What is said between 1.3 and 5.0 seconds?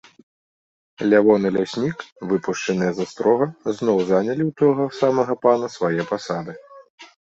і ляснік, выпушчаныя з астрога, зноў занялі ў таго